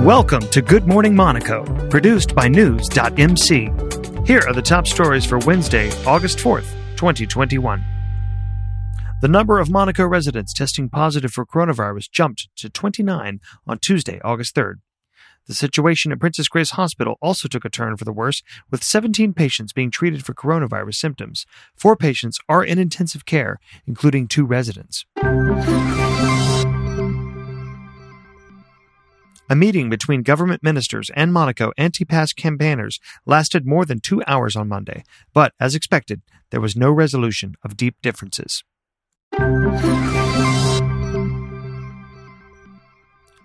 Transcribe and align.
Welcome 0.00 0.48
to 0.48 0.62
Good 0.62 0.86
Morning 0.86 1.14
Monaco, 1.14 1.62
produced 1.90 2.34
by 2.34 2.48
News.mc. 2.48 3.50
Here 4.26 4.40
are 4.46 4.54
the 4.54 4.62
top 4.64 4.86
stories 4.86 5.26
for 5.26 5.38
Wednesday, 5.40 5.90
August 6.06 6.38
4th, 6.38 6.70
2021. 6.96 7.84
The 9.20 9.28
number 9.28 9.58
of 9.58 9.68
Monaco 9.68 10.06
residents 10.06 10.54
testing 10.54 10.88
positive 10.88 11.32
for 11.32 11.44
coronavirus 11.44 12.10
jumped 12.10 12.48
to 12.56 12.70
29 12.70 13.40
on 13.66 13.78
Tuesday, 13.78 14.18
August 14.24 14.56
3rd. 14.56 14.76
The 15.46 15.52
situation 15.52 16.12
at 16.12 16.18
Princess 16.18 16.48
Grace 16.48 16.70
Hospital 16.70 17.18
also 17.20 17.46
took 17.46 17.66
a 17.66 17.70
turn 17.70 17.98
for 17.98 18.06
the 18.06 18.12
worse, 18.12 18.42
with 18.70 18.82
17 18.82 19.34
patients 19.34 19.74
being 19.74 19.90
treated 19.90 20.24
for 20.24 20.32
coronavirus 20.32 20.94
symptoms. 20.94 21.44
Four 21.76 21.94
patients 21.94 22.38
are 22.48 22.64
in 22.64 22.78
intensive 22.78 23.26
care, 23.26 23.58
including 23.86 24.28
two 24.28 24.46
residents. 24.46 25.04
A 29.50 29.56
meeting 29.56 29.90
between 29.90 30.22
government 30.22 30.62
ministers 30.62 31.10
and 31.16 31.32
Monaco 31.32 31.72
anti 31.76 32.04
pass 32.04 32.32
campaigners 32.32 33.00
lasted 33.26 33.66
more 33.66 33.84
than 33.84 33.98
two 33.98 34.22
hours 34.28 34.54
on 34.54 34.68
Monday, 34.68 35.02
but 35.34 35.54
as 35.58 35.74
expected, 35.74 36.22
there 36.52 36.60
was 36.60 36.76
no 36.76 36.92
resolution 36.92 37.56
of 37.64 37.76
deep 37.76 37.96
differences. 38.00 38.62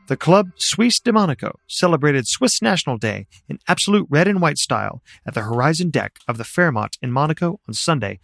The 0.08 0.16
club 0.16 0.52
Suisse 0.58 0.99
de 0.99 1.12
Monaco 1.12 1.58
celebrated 1.68 2.27
Swiss 2.27 2.62
National 2.62 2.99
Day 2.99 3.26
in 3.49 3.58
absolute 3.68 4.05
red 4.08 4.27
and 4.27 4.40
white 4.40 4.60
style 4.60 5.02
at 5.26 5.34
the 5.34 5.41
Horizon 5.41 5.90
deck 5.90 6.18
of 6.27 6.38
the 6.38 6.44
Fairmont 6.44 6.99
in 7.02 7.12
Monaco 7.12 7.60
on 7.68 7.74
Sunday 7.74 8.20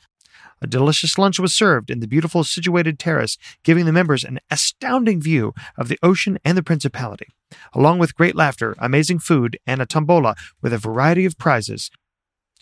a 0.61 0.67
delicious 0.67 1.17
lunch 1.17 1.39
was 1.39 1.55
served 1.55 1.89
in 1.89 1.99
the 1.99 2.07
beautiful 2.07 2.43
situated 2.43 2.99
terrace, 2.99 3.37
giving 3.63 3.85
the 3.85 3.91
members 3.91 4.23
an 4.23 4.39
astounding 4.49 5.21
view 5.21 5.53
of 5.77 5.87
the 5.87 5.99
ocean 6.03 6.37
and 6.45 6.57
the 6.57 6.63
Principality, 6.63 7.27
along 7.73 7.99
with 7.99 8.15
great 8.15 8.35
laughter, 8.35 8.75
amazing 8.79 9.19
food, 9.19 9.57
and 9.65 9.81
a 9.81 9.85
tombola 9.85 10.35
with 10.61 10.71
a 10.73 10.77
variety 10.77 11.25
of 11.25 11.37
prizes. 11.37 11.89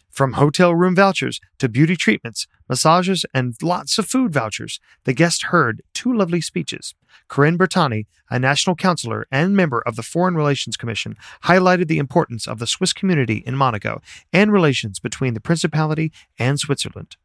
From 0.09 0.33
hotel 0.33 0.73
room 0.73 0.95
vouchers 0.95 1.39
to 1.59 1.69
beauty 1.69 1.95
treatments, 1.95 2.47
massages, 2.67 3.25
and 3.33 3.55
lots 3.61 3.97
of 3.97 4.07
food 4.07 4.33
vouchers, 4.33 4.79
the 5.03 5.13
guest 5.13 5.43
heard 5.43 5.81
two 5.93 6.11
lovely 6.11 6.41
speeches. 6.41 6.95
Corinne 7.27 7.57
Bertani, 7.57 8.07
a 8.29 8.39
national 8.39 8.75
counselor 8.75 9.27
and 9.31 9.55
member 9.55 9.81
of 9.85 9.95
the 9.95 10.03
Foreign 10.03 10.35
Relations 10.35 10.77
Commission, 10.77 11.15
highlighted 11.43 11.87
the 11.87 11.99
importance 11.99 12.47
of 12.47 12.59
the 12.59 12.67
Swiss 12.67 12.91
community 12.91 13.43
in 13.45 13.55
Monaco 13.55 14.01
and 14.33 14.51
relations 14.51 14.99
between 14.99 15.35
the 15.35 15.41
Principality 15.41 16.11
and 16.39 16.59
Switzerland. 16.59 17.15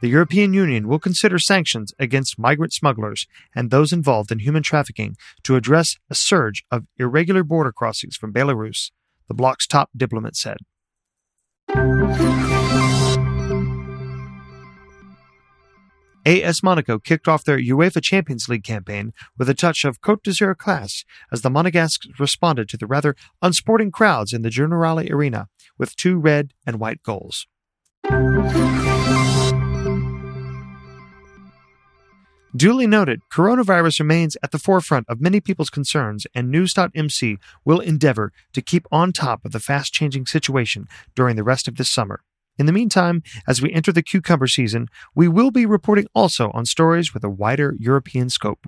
The 0.00 0.08
European 0.08 0.54
Union 0.54 0.88
will 0.88 0.98
consider 0.98 1.38
sanctions 1.38 1.92
against 1.98 2.38
migrant 2.38 2.72
smugglers 2.72 3.26
and 3.54 3.70
those 3.70 3.92
involved 3.92 4.32
in 4.32 4.38
human 4.38 4.62
trafficking 4.62 5.16
to 5.42 5.56
address 5.56 5.96
a 6.08 6.14
surge 6.14 6.64
of 6.70 6.86
irregular 6.96 7.44
border 7.44 7.70
crossings 7.70 8.16
from 8.16 8.32
Belarus, 8.32 8.90
the 9.28 9.34
bloc's 9.34 9.66
top 9.66 9.90
diplomat 9.94 10.36
said. 10.36 10.56
AS 16.26 16.62
Monaco 16.62 16.98
kicked 16.98 17.28
off 17.28 17.44
their 17.44 17.58
UEFA 17.58 18.02
Champions 18.02 18.48
League 18.48 18.64
campaign 18.64 19.12
with 19.38 19.48
a 19.48 19.54
touch 19.54 19.84
of 19.84 20.00
Côte 20.00 20.22
d'Azur 20.22 20.54
class 20.54 21.04
as 21.32 21.42
the 21.42 21.48
Monegasques 21.48 22.06
responded 22.18 22.68
to 22.68 22.76
the 22.76 22.86
rather 22.86 23.16
unsporting 23.42 23.90
crowds 23.90 24.32
in 24.32 24.42
the 24.42 24.50
Generali 24.50 25.10
Arena 25.10 25.48
with 25.78 25.96
two 25.96 26.18
red 26.18 26.52
and 26.66 26.78
white 26.78 27.02
goals. 27.02 27.46
Duly 32.54 32.86
noted, 32.86 33.20
coronavirus 33.32 34.00
remains 34.00 34.36
at 34.42 34.50
the 34.50 34.58
forefront 34.58 35.08
of 35.08 35.20
many 35.20 35.40
people's 35.40 35.70
concerns, 35.70 36.26
and 36.34 36.50
News.mc 36.50 37.38
will 37.64 37.78
endeavor 37.78 38.32
to 38.52 38.60
keep 38.60 38.86
on 38.90 39.12
top 39.12 39.44
of 39.44 39.52
the 39.52 39.60
fast 39.60 39.94
changing 39.94 40.26
situation 40.26 40.86
during 41.14 41.36
the 41.36 41.44
rest 41.44 41.68
of 41.68 41.76
this 41.76 41.88
summer. 41.88 42.22
In 42.60 42.66
the 42.66 42.72
meantime, 42.72 43.22
as 43.48 43.62
we 43.62 43.72
enter 43.72 43.90
the 43.90 44.02
cucumber 44.02 44.46
season, 44.46 44.88
we 45.14 45.28
will 45.28 45.50
be 45.50 45.64
reporting 45.64 46.06
also 46.14 46.50
on 46.52 46.66
stories 46.66 47.14
with 47.14 47.24
a 47.24 47.30
wider 47.30 47.74
European 47.78 48.28
scope. 48.28 48.66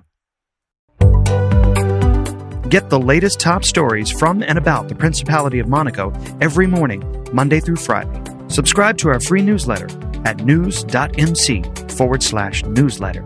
Get 2.69 2.89
the 2.89 2.99
latest 2.99 3.39
top 3.39 3.63
stories 3.63 4.09
from 4.09 4.41
and 4.41 4.57
about 4.57 4.87
the 4.87 4.95
Principality 4.95 5.59
of 5.59 5.67
Monaco 5.67 6.11
every 6.41 6.65
morning, 6.65 7.03
Monday 7.31 7.59
through 7.59 7.75
Friday. 7.75 8.19
Subscribe 8.47 8.97
to 8.97 9.09
our 9.09 9.19
free 9.19 9.43
newsletter 9.43 9.87
at 10.25 10.43
news.mc 10.43 11.63
forward 11.89 12.23
slash 12.23 12.63
newsletter. 12.63 13.23